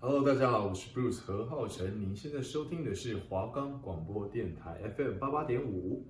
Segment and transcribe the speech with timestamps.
[0.00, 1.98] Hello，大家好，我是 Bruce 何浩晨。
[2.00, 6.04] 您现在收听的是华冈广播电台 FM 八八点五。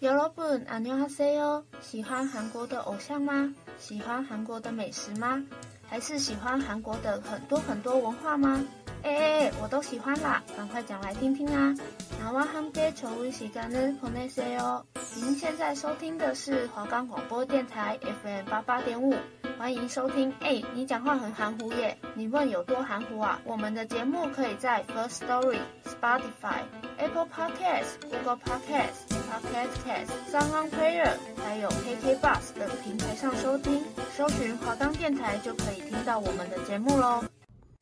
[0.00, 1.64] 여러분안녕하세요。
[1.80, 3.54] 喜欢韩国的偶像吗？
[3.78, 5.42] 喜欢韩国的美食吗？
[5.88, 8.62] 还是喜欢韩国的很多很多文化吗？
[9.02, 11.76] 哎哎哎，我都喜欢啦，赶快讲来听听啊！
[12.22, 14.82] 나와함께좋은시간을보내세요。
[15.16, 19.14] 您现在收听的是华冈广播电台 FM 八八点五，
[19.58, 20.32] 欢迎收听。
[20.40, 23.38] 哎，你讲话很含糊耶，你问有多含糊啊？
[23.44, 33.84] 我们的节目可以在 First Story、Spotify、Apple Podcasts、Google Podcasts、Pocket Casts、SoundOnPlayer，还有 KK Bus 等平台上收听，
[34.16, 37.22] 搜寻华冈电台就可以听到我们的节目喽。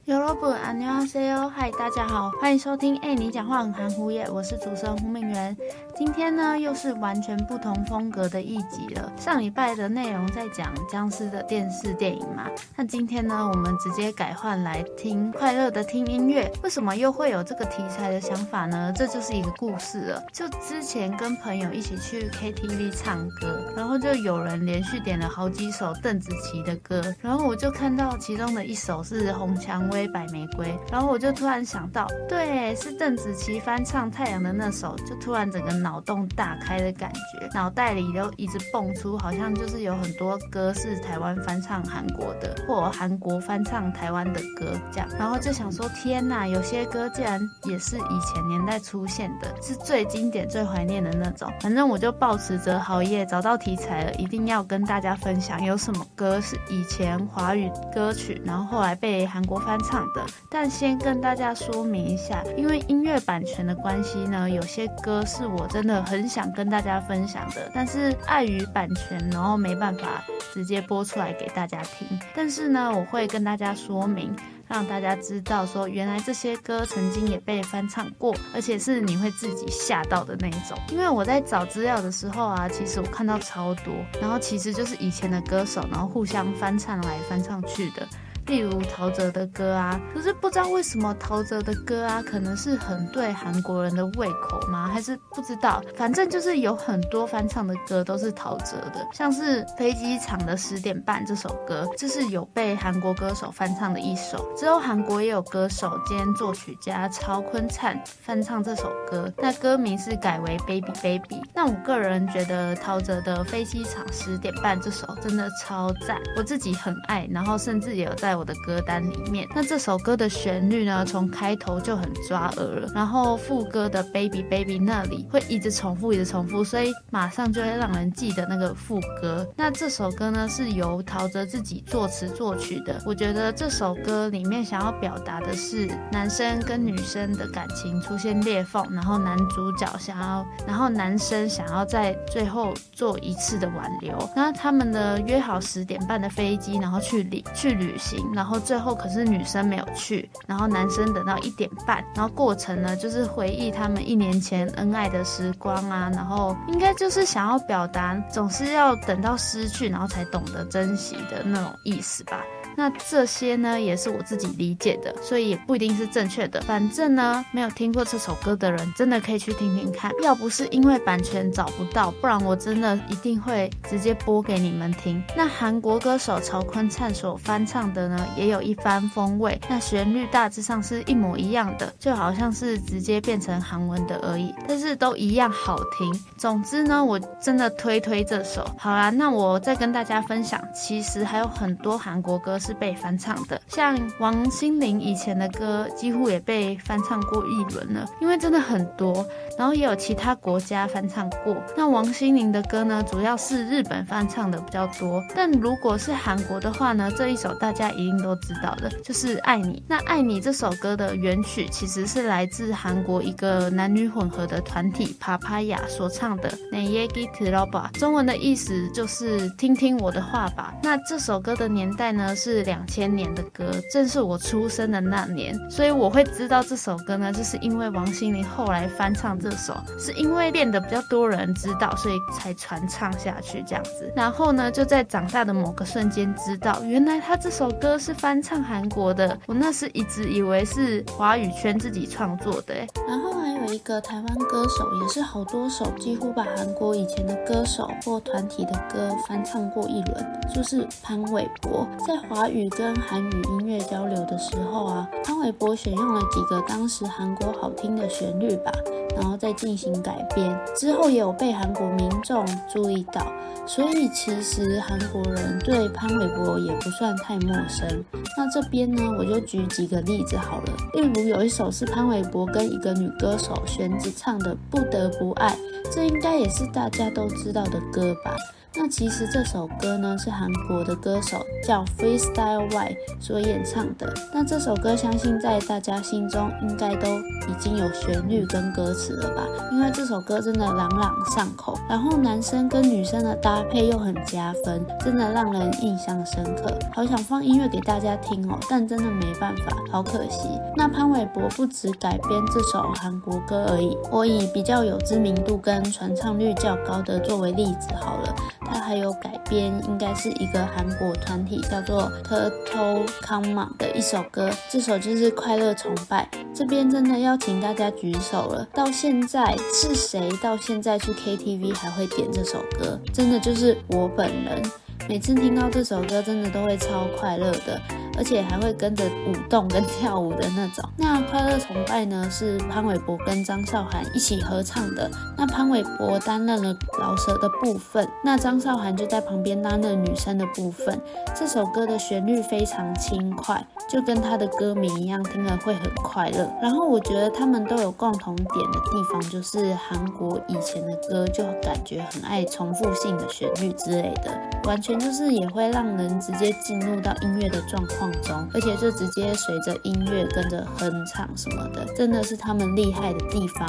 [0.07, 2.97] 여러분안녕하세요，嗨，大家好，欢迎收听。
[3.03, 5.57] 哎，你讲话很含糊耶，我是主持人胡敏媛。
[5.97, 9.13] 今天呢，又是完全不同风格的一集了。
[9.17, 16.51] 上礼拜的内容在讲僵尸的电视电影嘛，那今天呢，我们直接改换来听快乐的听音乐。
[16.65, 18.93] 为什么又会有这个题材的想法呢？
[18.97, 20.23] 这就是一个故事了。
[20.33, 29.93] 就之前跟朋友一起去 KTV 唱歌，然后就有人连续点了好几首邓紫棋的歌，然后我就看到其中的一首是红蔷薇。
[30.06, 51.50] 白玫瑰，然后我就突然想到，对，是邓紫棋翻唱《太阳》的那首，就突然整个脑洞大开的感觉，脑袋里都一直蹦出，好像就是有很多歌是台湾翻唱韩国的，或韩国翻唱台湾的歌这样，然后就想说，天哪，有些歌竟然也是以前年代出现的，是最经典、最怀念的那种。
[51.62, 60.08] 反正我就抱持着好耶，找到题材了，一定要跟大家分享，有什么歌是以前华语歌曲，然后后来被韩国翻唱。
[60.14, 72.08] 的，但先跟大家说明一下，因为音乐版权的关系呢，有些歌是我真的很想跟大家分享的，但是碍于版权，然后没办法直接播出来给大家听。
[72.34, 74.34] 但是呢，我会跟大家说明，
[74.68, 80.78] 让大家知道说，原来这些歌曾经也被翻唱过，而且是你会自己吓到的那一种。
[80.90, 88.08] 因为我在找资料的时候啊，其实我看到超多，然后其实就是以前的歌手，然后互相翻唱来翻唱去的。
[88.48, 94.88] 例如陶喆的歌啊，可是不知道为什么陶喆的歌啊，可能是很对韩国人的胃口吗？
[94.88, 95.84] 还是不知道？
[95.98, 104.50] 反正就是有很多翻唱的歌都是陶喆的，像是飞机场的十点半这首歌，就是有被韩国歌手翻唱的一首。
[104.56, 111.42] 之后韩国也有歌手兼作曲家曹坤灿翻唱这首歌，那歌名是改为 Baby Baby。
[111.54, 118.37] 那我个人觉得陶喆的飞机场十点半这首真的超赞，我自己很爱，然后甚至也有在。
[118.38, 129.48] 我的歌单里面，那这首歌的旋律呢，从开头就很抓耳了，然后副歌的 Baby Baby 那里会一直重复，一直重复，所以马上就会让人记得那个副歌。
[129.56, 133.02] 那这首歌呢，是由陶喆自己作词作曲的。
[133.06, 144.18] 我觉得这首歌里面想要表达的是男生跟女生的感情出现裂缝，然后男主角想要，然后男生想要在最后做一次的挽留。
[144.36, 148.27] 那他们的约好十点半的飞机，然后去旅去旅行。
[148.34, 162.44] 然后最后可是女生没有去，然后男生等到一点半，然后过程呢就是回忆他们一年前恩爱的时光啊，然后应该就是想要表达总是要等到失去，然后才懂得珍惜的那种意思吧。
[162.78, 166.62] 那这些呢，也是我自己理解的，所以也不一定是正确的。
[166.62, 170.12] 反正呢，没有听过这首歌的人，真的可以去听听看。
[170.22, 175.20] 要不是因为版权找不到，不然我真的一定会直接播给你们听。
[175.36, 179.60] 那韩国歌手曹坤灿所翻唱的呢，也有一番风味。
[179.68, 186.24] 那旋律大致上是一模一样的，就好像是直接变成韩文的而已，但是都一样好听。
[186.38, 188.64] 总之呢，我真的推推这首。
[188.78, 192.67] 好啦，那我再跟大家分享，其实还有很多韩国歌手。
[192.67, 199.27] 是被翻唱的，像王心凌以前的歌，几乎也被翻唱过一轮了，因为真的很多，
[199.59, 201.57] 然后也有其他国家翻唱过。
[201.77, 209.79] 那王心凌的歌呢，主要是日本翻唱的比较多，但如果是韩国的话呢，这一首大家一定都知道的，就是《爱你》。
[209.89, 220.75] 那《爱你》这首歌的原曲其实是来自韩国一个男女混合的团体 Papaya 所唱的《내얘기들어봐》，中文的意思就是听听我的话吧。
[220.83, 222.56] 那这首歌的年代呢是。
[222.58, 234.12] 是两千年的歌，正是我出生的那年，所以我会知道这首歌呢，就是因为王心凌后来翻唱这首，是因为变得比较多人知道，所以才传唱下去这样子。
[234.16, 242.74] 然后呢，就在长大的某个瞬间知道，原来他这首歌是翻唱韩国的，我那时一直以为是华语圈自己创作的。
[243.08, 251.88] 然后还有一个台湾歌手，也是好多首几乎把韩国以前的歌手或团体的歌翻唱过一轮，就是潘玮柏。
[252.08, 258.72] 在华华语跟韩语音乐交流的时候啊，潘玮柏选用了几个当时韩国好听的旋律吧。
[259.16, 263.26] 然后再进行改编，之后也有被韩国民众注意到，
[263.66, 268.06] 所以其实韩国人对潘玮柏也不算太陌生。
[268.38, 275.56] 那这边呢，我就举几个例子好了，例如有一首是潘玮柏跟一个女歌手玄子唱的《不得不爱》，
[275.92, 278.36] 这应该也是大家都知道的歌吧。
[278.80, 284.14] 那其实这首歌呢，是韩国的歌手叫 Freestyle Y 所演唱的。
[284.32, 289.44] 那这首歌相信在大家心中应该都已经有旋律跟歌词了吧？
[289.72, 296.72] 因为这首歌真的朗朗上口，然后男生跟女生的搭配又很加分，真的让人印象深刻。
[296.94, 300.50] 好想放音乐给大家听哦，但真的没办法，好可惜。
[300.76, 308.36] 那潘玮柏不只改编这首韩国歌而已，我以比较有知名度跟传唱率较高的作为例子好了。
[308.72, 316.30] 它还有改编，应该是一个韩国团体叫做 Turtle Come 的一首歌，这首就是《快乐崇拜》。
[316.54, 323.00] 这边真的要请大家举手了，到现在是谁到现在去 KTV 还会点这首歌？
[323.14, 324.62] 真的就是我本人，
[325.08, 327.80] 每次听到这首歌，真的都会超快乐的。
[328.18, 330.84] 而且还会跟着舞动跟跳舞的那种。
[330.98, 335.10] 那《快乐崇拜》呢，是潘玮柏跟张韶涵一起合唱的。
[335.38, 341.00] 那潘玮柏担任了饶舌的部分，那张韶涵就在旁边担任女生的部分。
[341.36, 346.52] 这首歌的旋律非常轻快，就跟他的歌名一样，听了会很快乐。
[346.62, 354.32] 然后我觉得他们都有共同点的地方，就是韩国以前的歌就感觉很爱重复性的旋律之类的，
[354.64, 358.07] 完全就是也会让人直接进入到音乐的状况。
[358.22, 363.68] 中，而且就直接随着音乐跟着哼唱什么的，真的是他们厉害的地方。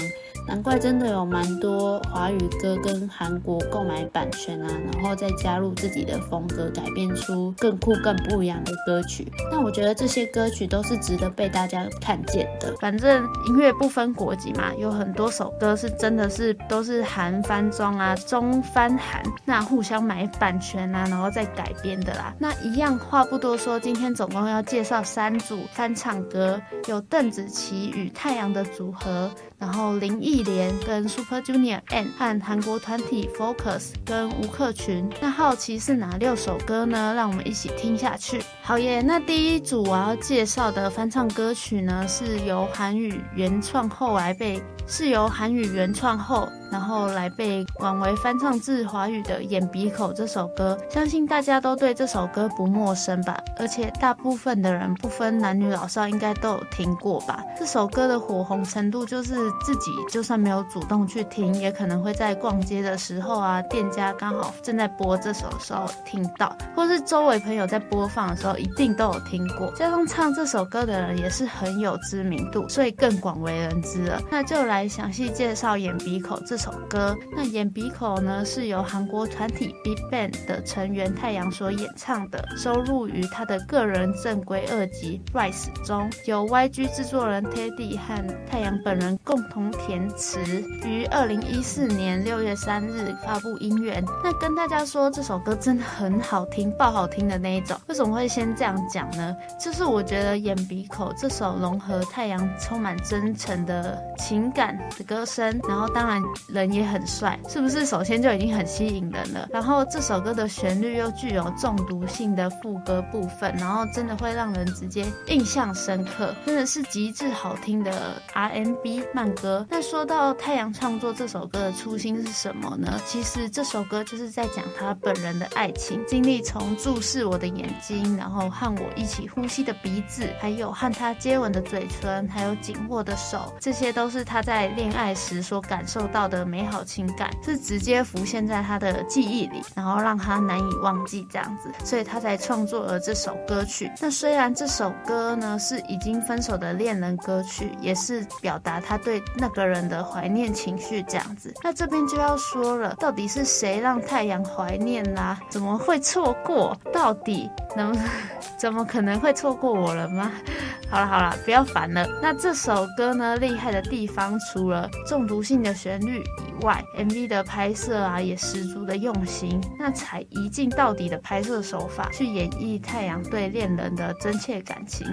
[0.49, 9.31] 难怪真的有蛮多华语歌跟韩国购买版权啊，然后再加入自己的风格，改编出更酷、更不一样的歌曲。
[9.53, 12.75] 那我觉得这些歌曲都是值得被大家看见的。
[12.81, 22.35] 反正音乐不分国籍嘛，有很多首歌是真的是都是韩翻中啊，中翻韩，那互相买版权啊，然后再改编的啦。
[22.39, 29.31] 那一样话不多说，今天总共要介绍三组翻唱歌，有邓紫棋与太阳的组合。
[29.59, 37.15] 然后林忆莲跟 Super Junior and 和韩国团体 Focus 跟吴克群，那好奇是哪六首歌呢？
[37.15, 38.43] 让我们一起听下去。
[38.63, 44.63] 好耶，那第一组我要介绍的翻唱歌曲呢，是由韩语原创后来被。
[44.91, 53.39] 是由韩语原创后，然后来被广为翻唱至华语的《眼鼻口》这首歌，相信大家都对这首歌不陌生吧？
[53.59, 57.43] 而且大部分的人不分男女老少，应该都有听过吧？
[57.59, 69.71] 这首歌的火红程度，就是自己就算没有主动去听，也可能会在逛街的时候啊，店家刚好正在播这首的时候听到，或是周围朋友在播放的时候，一定都有听过。
[69.77, 74.21] 加上唱这首歌的人也是很有知名度，所以更广为人知了。
[74.31, 74.89] 那就来。
[74.89, 77.17] 详细介绍《眼鼻口》这首歌。
[77.31, 90.41] 那《眼鼻口》呢，是由韩国团体 BigBang 的成员太阳所演唱的，收录于他的个人正规二辑《Rise》中，由 YG 制作人 Teddy 和太阳本人共同填词，
[90.85, 94.05] 于二零一四年六月三日发布音源。
[94.25, 97.79] 那跟大家说，这首歌真的很好听，爆好听的那一种。
[97.87, 99.35] 为什么会先这样讲呢？
[99.61, 104.77] 就是我觉得《眼鼻口》这首融合太阳充满真诚的情感。
[104.99, 107.87] 的歌声，然后当然人也很帅，是不是？
[107.87, 109.49] 首先就已经很吸引人了。
[109.53, 119.65] 然后这首歌的旋律又具有中毒性的副歌部分，然后真的会让人直接印象深刻，真的是极致好听的 RMB 慢歌。
[119.71, 122.99] 那说到太阳创作这首歌的初心是什么呢？
[123.07, 134.43] 其实这首歌就是在讲他本人的爱情经历，从注视我的眼睛，然后和我一起呼吸的鼻子，还有和他接吻的嘴唇，还有紧握的手，这些都是他。
[134.49, 143.91] 在恋爱时所感受到的的美好情感，是直接浮现在他的记忆里，然后让他难以忘记这样子，所以他才创作了这首歌曲。
[144.01, 151.53] 那虽然这首歌呢是已经分手的恋人歌曲，也是表达他对那个人的怀念情绪这样子。
[151.63, 155.39] 那这边就要说了，到底是谁让太阳怀念啦？
[155.51, 156.79] 怎么会错过？
[156.93, 157.93] 到底能
[158.57, 160.31] 怎么可能会错过我了吗？
[160.91, 162.07] 好了好了，不要烦了。
[162.23, 169.61] 那这首歌呢，厉害的地方除了中毒性的旋律以外，MV 的拍摄啊也十足的用心。
[169.79, 175.07] 那采一镜到底的拍摄手法去演绎太阳对恋人的真切感情。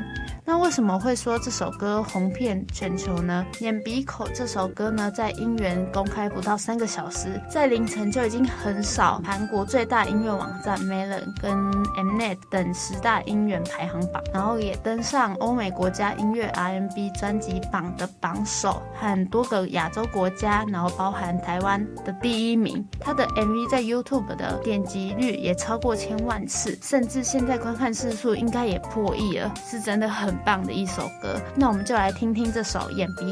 [0.43, 3.45] 那为什么会说这首歌红遍全球呢？
[3.61, 11.55] 眼鼻口这首歌呢，在音源公开不到三个小时，在凌晨就已经横扫韩国最大音乐网站 Melon 跟
[11.95, 22.83] Mnet 等十大音源排行榜，然后也登上欧美国家音乐 RMB 专辑榜的榜首，和多个亚洲国家，然后包包含台湾的第一名。
[22.99, 31.39] 他的 MV 在 YouTube 的点击率也超过千万次，甚至现在观看次数应该也破亿了，是真的很棒的一首歌。
[31.55, 33.31] 那我们就来听听这首《眼鼻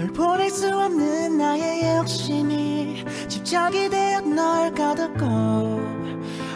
[0.00, 5.26] 널 보낼 수 없는 나의 욕심이 집착이 되어 널 가득고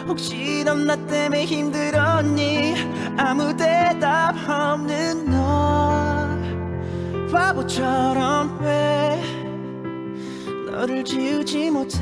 [0.07, 2.73] 혹시 넌 나 때문에 힘들었니?
[3.19, 6.27] 아무 대답 없는 너
[7.31, 9.21] 바보처럼 왜
[10.71, 11.99] 너를 지우지 못해?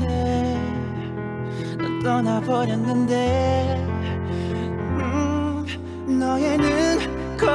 [1.76, 3.84] 난 떠나버렸는데
[4.96, 5.66] 음,
[6.06, 7.46] 너의 눈, 코,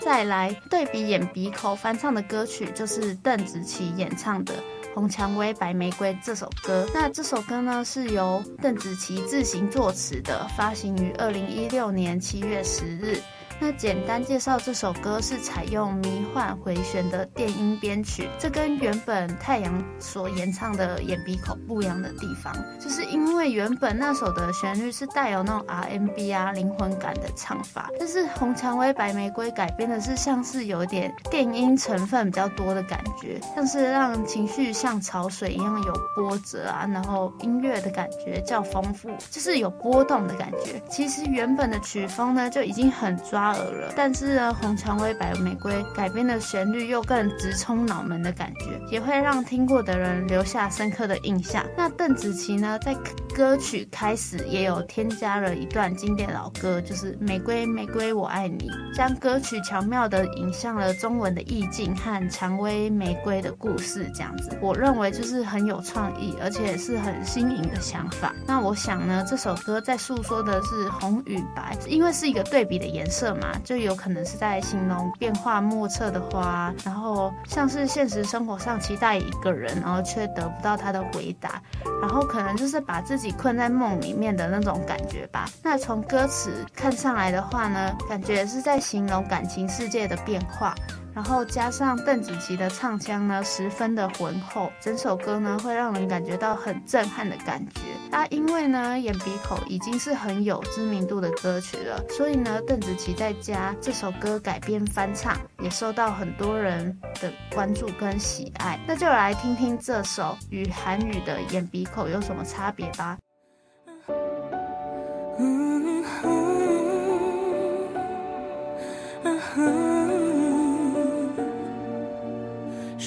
[0.00, 4.54] 再来对比眼鼻口翻唱的歌曲，就是邓紫棋演唱的
[4.98, 6.84] 《红蔷薇白玫瑰》这首歌。
[6.92, 13.16] 那这首歌呢，是由邓紫棋自行作词的，发行于二零一六年七月十日。
[13.60, 40.80] 那简单介绍这首歌是采用迷幻回旋的电音编曲，这跟原本太阳所演唱的《眼鼻口》不一样的地方，就是因为原本那首的旋律是带有那种 R&B 啊灵魂感的唱法，但是《红蔷薇白玫瑰》改编的是像是有点电音成分比较多的感觉，像是让情绪像潮水一样有波折啊，然后音乐的感觉较丰富，就是有波动的感觉。
[40.88, 51.64] 其实原本的曲风呢就已经很抓了，但是呢，红蔷薇白玫瑰改编的旋律又更直冲脑门的感觉，也会让听过的人留下深刻的印象。
[51.76, 52.96] 那邓紫棋呢，在
[53.34, 68.34] 歌曲开始也有添加了一段经典老歌，就是《玫瑰玫瑰我爱你》，将歌曲巧妙地引向了中文的意境和蔷薇玫瑰的故事，这样子，我认为就是很有创意，而且是很新颖的想法。
[68.46, 73.52] 那我想呢，这首歌在诉说的是红与白，因为是一个对比的颜色嘛。
[73.64, 81.60] 就有可能是在形容变化莫测的花，然后像是现实生活上期待一个人，然后却得不到他的回答，
[82.00, 85.48] 然后可能就是把自己困在梦里面的那种感觉吧。
[85.62, 90.74] 那从歌词看上来的话呢，感觉是在形容感情世界的变化。
[91.18, 97.80] 然后加上邓紫棋的唱腔呢，十分的浑厚，整首歌呢会让人感觉到很震撼的感觉。
[98.16, 108.78] 啊，因为呢，眼鼻口已经是很有知名度的歌曲了，所以呢，邓紫棋在家这首歌改编翻唱，也受到很多人的关注跟喜爱。
[108.86, 113.18] 那就来听听这首与韩语的眼鼻口有什么差别吧。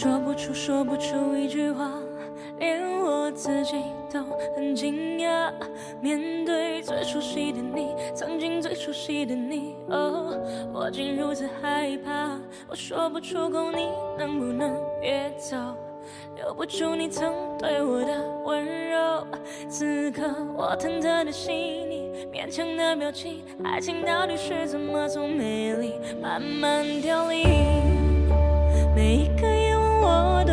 [0.02, 1.92] 说不出，说不出一句话，
[2.58, 4.24] 连我自己都
[4.56, 5.52] 很惊讶。
[6.02, 10.36] 面对最熟悉的你，曾经最熟悉的你，哦，
[10.74, 12.32] 我竟如此害怕。
[12.68, 15.56] 我说不出口，你能不能别走？
[16.36, 19.28] 留不住你曾对我的温柔。
[19.70, 20.24] 此刻
[20.56, 21.54] 我忐忑的心
[21.88, 27.46] 你，勉强的表情，爱情到底是怎么从美丽慢慢凋零？
[28.96, 29.61] 每一个
[30.12, 30.51] what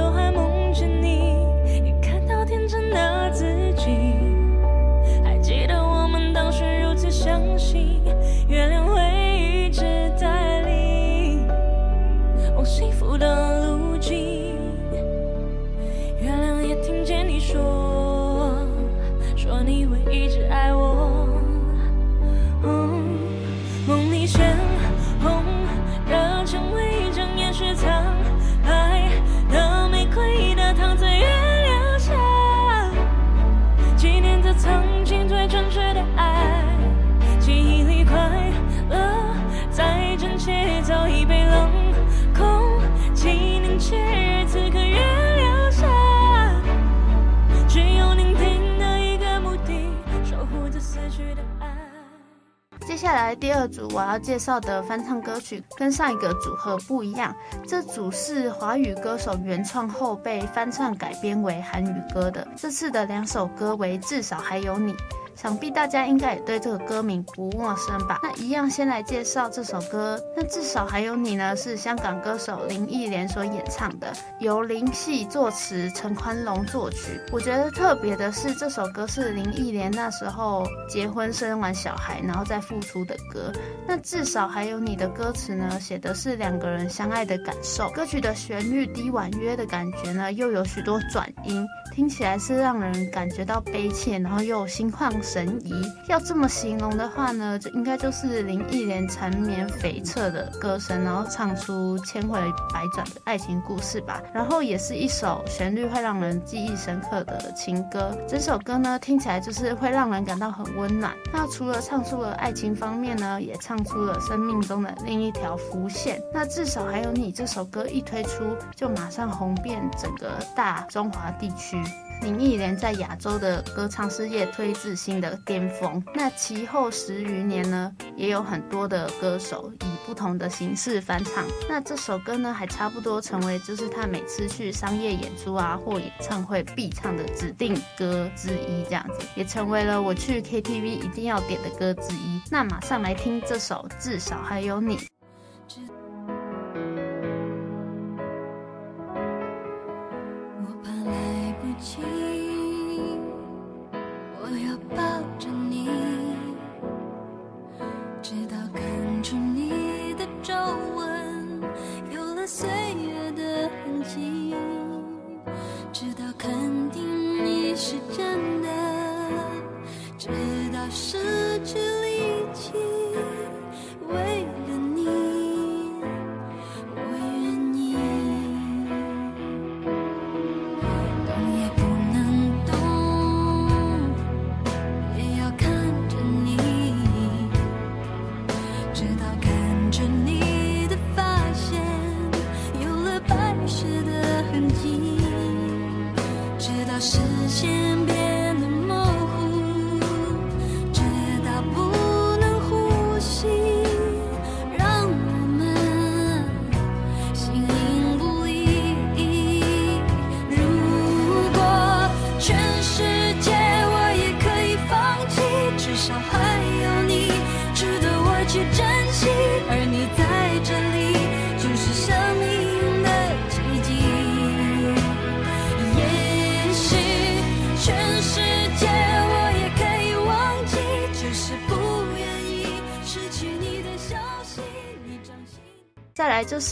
[52.99, 57.33] 接下来第二组我要介绍的翻唱歌曲跟上一个组合不一样，
[57.65, 62.45] 这组是华语歌手原创后被翻唱改编为韩语歌的。
[62.57, 64.93] 这次的两首歌为《至少还有你》。
[65.41, 68.19] 想必大家应该也对这个歌名不陌生吧？
[68.25, 70.21] 那一样先来介绍这首歌。
[70.37, 77.21] 那至少还有你呢，是香港歌手林忆莲所演唱的，由林夕作词，陈宽龙作曲。
[77.31, 83.53] 我觉得特别的是，这首歌是林忆莲那时候结婚生完小孩，然后再复出的歌。
[83.87, 87.89] 那至少还有你的歌词呢，写的是两个人相爱的感受。
[87.91, 91.65] 歌曲的旋律低婉约的感觉呢，又有许多转音，
[91.99, 95.73] 听起来是让人感觉到悲切，然后又心旷神怡，
[96.07, 102.39] 要这么形容的话呢，就应该就是林忆莲缠绵悱恻的歌声，然后唱出千回
[102.73, 104.23] 百转的爱情故事吧。
[104.33, 108.17] 然后也是一首旋律会让人记忆深刻的情歌。
[108.29, 111.13] 整首歌呢，听起来就是会让人感到很温暖。
[111.33, 116.23] 那除了唱出了爱情方面呢，也唱出了生命中的另一条浮线。
[116.33, 118.45] 那至少还有你这首歌一推出，
[118.77, 121.77] 就马上红遍整个大中华地区。
[122.21, 126.03] 林忆莲在亚洲的歌唱事业推至新的巅峰。
[126.15, 131.45] 那其后十余年呢，也有很多的歌手以不同的形式翻唱。
[131.69, 142.41] 那这首歌呢，还差不多成为就是他每次去商业演出啊或演唱会必唱的指定歌之一，这样子也成为了我去 KTV 一定要点的歌之一。
[142.51, 144.97] 那马上来听这首《至少还有你》。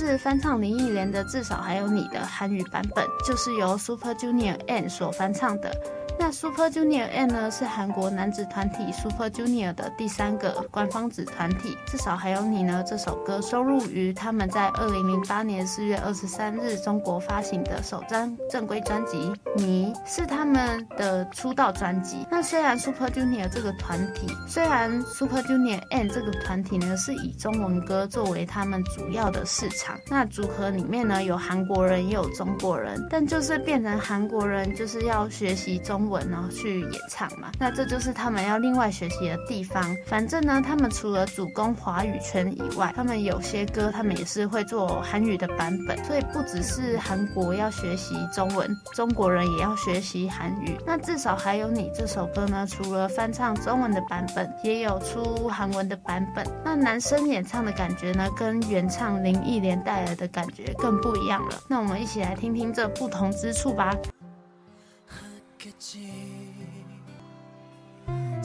[0.07, 5.75] 是翻唱林忆莲的《至少还有你》的韩语版本，就是由 Super Junior N 所翻唱的。
[6.19, 11.77] 那 Super Junior N 呢，是韩国男子团体 Super Junior 的第三个官方子团体。
[11.87, 19.19] 至少还有你呢，这首歌收录于他们在二零零八年四月二十三日中国发行的首张正规专辑
[19.57, 22.27] 《你》，是他们的出道专辑。
[22.31, 36.06] 那虽然 Super Junior 这个团体，虽然 Super Junior N 这个团体呢是以中文歌作为他们主要的市场，那组合里面呢有韩国人也有中国人，但就是变成韩国人就是要学习中。
[36.09, 39.97] 文然后去演唱嘛，那这就是他们要另外学习的地方。
[40.07, 45.97] 反正呢，他们除了主攻华语圈以外，他们有些歌他们也是会做韩语的版本。
[46.05, 50.77] 所以不只是韩国要学习中文，中国人也要学习韩语。
[50.87, 56.47] 那至少还有你这首歌呢，除了翻唱中文的版本，也有出韩文的版本。
[56.65, 61.59] 那男生演唱的感觉呢，跟原唱林忆莲带来的感觉更不一样了。
[61.69, 63.95] 那我们一起来听听这不同之处吧。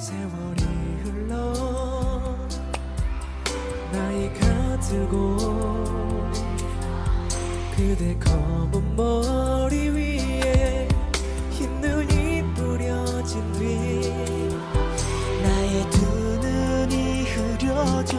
[0.01, 0.63] 세월이
[1.03, 1.53] 흘러
[3.91, 5.37] 나이가 들고
[7.75, 10.87] 그대 검은 머리 위에
[11.51, 14.09] 흰 눈이 뿌려진 뒤
[15.43, 16.05] 나의 두
[16.47, 18.17] 눈이 흐려져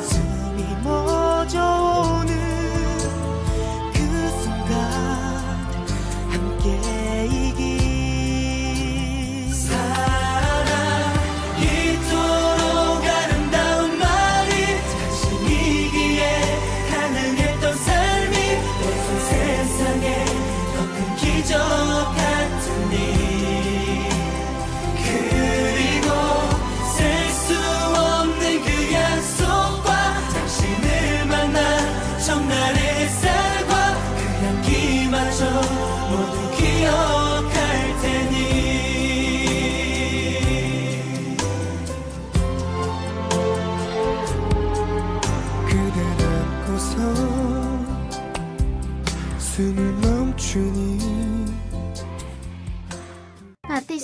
[0.00, 1.83] 숨이 멎어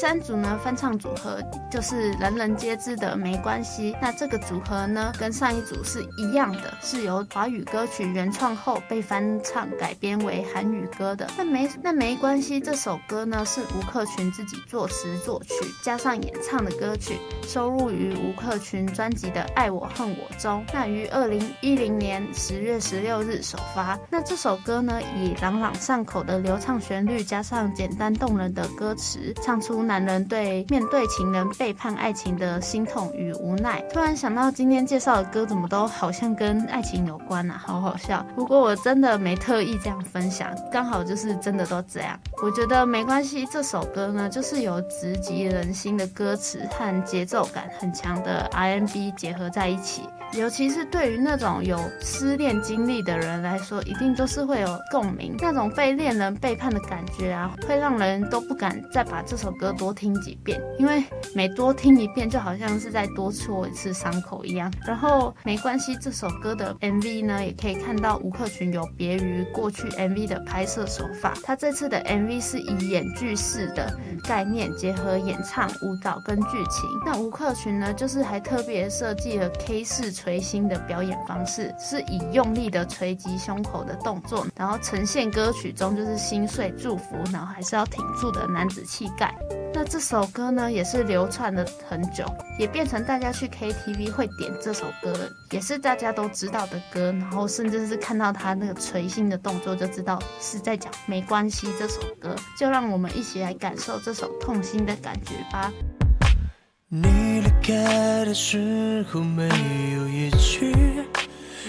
[0.00, 3.92] 三组呢，翻唱组合就是人人皆知的《没关系》。
[4.00, 11.28] 那这个组合呢，跟上一组是一样的，是由华语歌曲原创后被翻唱改编为韩语歌的。
[11.36, 20.64] 那没那没关系，这首歌呢是吴克群自己作词作曲加上演唱的歌曲，收录于吴克群专辑的《爱我恨我》中。
[20.72, 23.98] 那于二零一零年十月十六日首发。
[24.08, 29.60] 那这首歌呢，以朗朗上口的流畅旋律加上简单动人的歌词，唱。
[29.60, 33.80] 出男人对面对情人背叛爱情的心痛与无奈。
[33.92, 38.24] 突然想到今天介绍的歌怎么都好像跟爱情有关啊，好好笑。
[38.36, 42.16] 不过我真的没特意这样分享，刚好就是真的都这样。
[42.40, 50.02] 我觉得没关系，这首歌呢，就是有直击人心的歌词和节奏感很强的 RNB 结合在一起。
[50.34, 55.34] 尤其是对于那种有失恋经历的人来说，一定都是会有共鸣。
[55.40, 61.02] 那种被恋人背叛的感觉啊，会让人都不敢再把这首歌多听几遍，因为
[61.34, 64.70] 每多听一遍，就好像是在多戳一次伤口一样。
[64.86, 73.90] 然后没关系，这首歌的 MV 呢，也可以看到吴克群有别于过去 MV 的拍摄手法，他这次的 MV 是以演剧式的
[74.28, 76.90] 概念结合演唱、舞蹈跟剧情。
[77.06, 80.10] 那吴克群呢，就是还特别设计了 K 式。
[80.20, 89.32] 捶心的表演方式是以用力的捶击胸口的动作，然后呈现歌曲中就是心碎祝福，然后还是要挺住的男子气概。
[89.72, 92.24] 那这首歌呢，也是流传了很久，
[92.58, 95.12] 也变成大家去 KTV 会点这首歌，
[95.52, 97.12] 也是大家都知道的歌。
[97.12, 102.34] 然后甚至是看到他那个捶心的动作，就知道是在讲没关系这首歌。
[102.58, 105.72] 就让我们一起来感受这首痛心的感觉吧。
[106.88, 109.48] 你离开的时候，没
[109.94, 110.74] 有一句，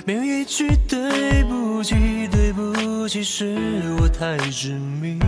[0.05, 3.55] 没有一句对不起，对不起，是
[3.99, 5.19] 我太执迷。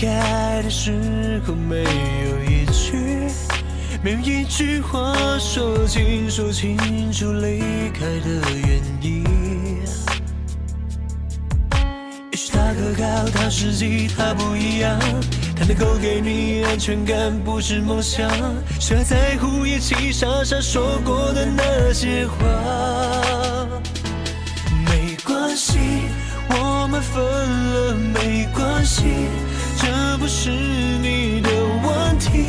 [0.00, 2.96] 开的时候，没有一句，
[4.02, 6.74] 没有一句话说清，说清
[7.12, 7.60] 楚离
[7.92, 9.22] 开的原因。
[12.32, 14.98] 也许他可靠，他实际，他不一样。
[15.54, 18.30] 他能够给你安全感，不是梦想，
[18.80, 22.46] 谁还在乎一起傻傻说过的那些话？
[24.86, 25.78] 没关系，
[26.48, 29.04] 我们分了没关系，
[30.20, 31.48] 不是你的
[31.82, 32.44] 问题，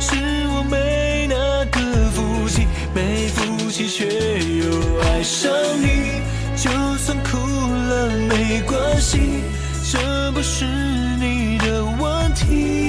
[0.00, 0.16] 是
[0.48, 5.52] 我没那个福气，没福气却又爱上
[5.82, 6.22] 你，
[6.56, 9.18] 就算哭了没关系，
[9.92, 12.79] 这不是你的问题，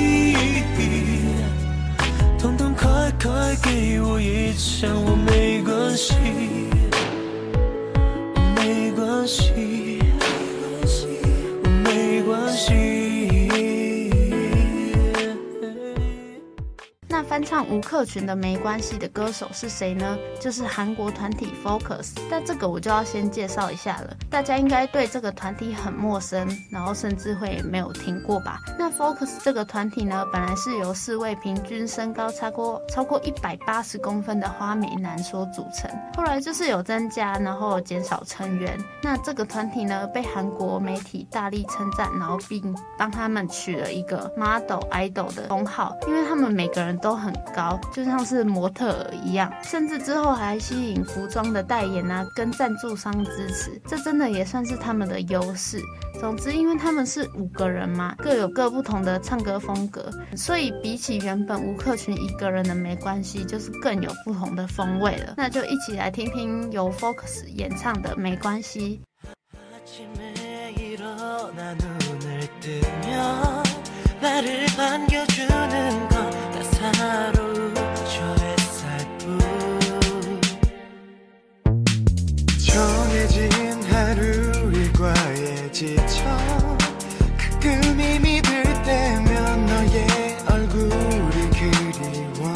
[18.02, 20.18] 唱吴克群的《没关系》的歌手是谁呢？
[20.40, 22.18] 就是韩国团体 Focus。
[22.32, 28.60] 但这个我就要先介绍一下了，大家应该对这个团体很陌生，然后甚至会没有听过吧？
[28.80, 35.88] 那 Focus 这个团体呢，本来是由四位平均身高超过超过一百八十公分的花美男所组成，
[36.18, 38.76] 后来就是有增加，然后减少成员。
[39.04, 47.12] 那这个团体呢，被韩国媒体大力称赞，然后并帮他们取了一个 Model Idol 的封号，因为他们每个人都。
[47.12, 55.82] 很高，就像是模特一样，甚至之后还吸引服装的代言啊，跟赞助商支持，这真的也算是他们的优势。
[56.20, 65.34] 总之，因为他们是五个人嘛，各有各不同的唱歌风格，所以比起原本吴克群一个人的没关系，就是更有不同的风味了。
[65.36, 69.02] 那就一起来听听由 Focus 演唱的《没关系》。
[85.72, 86.24] 지쳐
[87.38, 92.54] 가끔 이 믿을 때면 너의 얼굴이 그리워.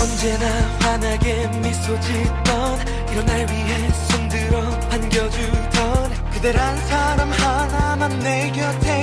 [0.00, 0.46] 언제나
[0.80, 2.78] 환하게 미소 짓던
[3.12, 8.95] 이런 날 위해 손들어 반겨주던 그대란 사람 하나만 내 곁에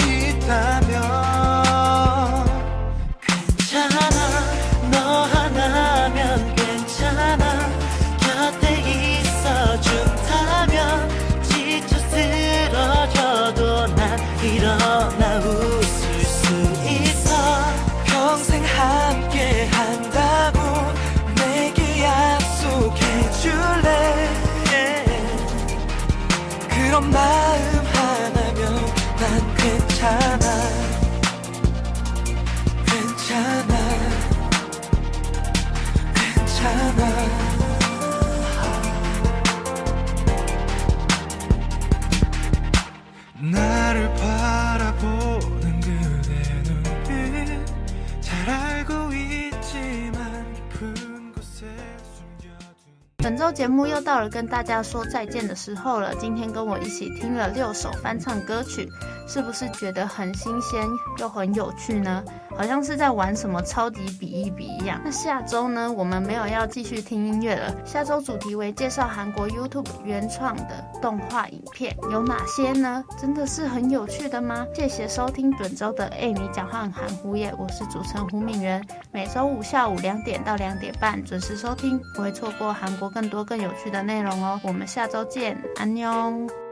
[53.23, 56.13] 本周节目又到了跟大家说再见的时候了。
[56.15, 58.91] 今天跟我一起听了六首翻唱歌曲，
[59.33, 62.23] 是不是觉得很新鲜又很有趣呢？
[62.55, 65.01] 好像是在玩什么超级比一比一样。
[65.03, 67.75] 那下周呢，我们没有要继续听音乐了。
[67.83, 73.03] 下周主题为介绍韩国 YouTube 原创的动画影片，有哪些呢？
[73.19, 74.67] 真的是很有趣的吗？
[74.75, 78.85] 谢谢收听本周的欸，你讲话很含糊耶，我是主持人胡敏人。
[79.11, 84.61] 每周五下午两点到两点半准时收听，不会错过韩国更多更有趣的内容哦。
[84.63, 86.62] 我们下周见，安妞。